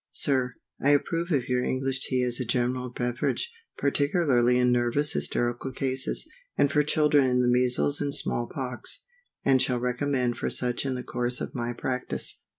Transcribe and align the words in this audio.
SIR, 0.13 0.55
I 0.81 0.89
approve 0.89 1.29
of 1.31 1.47
your 1.47 1.63
English 1.63 2.07
Tea 2.07 2.23
as 2.23 2.39
a 2.39 2.43
general 2.43 2.89
beverage, 2.89 3.53
particularly 3.77 4.57
in 4.57 4.71
nervous 4.71 5.13
hysterical 5.13 5.71
cases, 5.71 6.27
and 6.57 6.71
for 6.71 6.81
children 6.81 7.25
in 7.25 7.43
the 7.43 7.47
measles 7.47 8.01
and 8.01 8.11
small 8.11 8.47
pox, 8.51 9.03
and 9.45 9.61
shall 9.61 9.77
recommend 9.79 10.39
for 10.39 10.49
such 10.49 10.87
in 10.87 10.95
the 10.95 11.03
course 11.03 11.39
of 11.39 11.53
my 11.53 11.71
practice. 11.71 12.41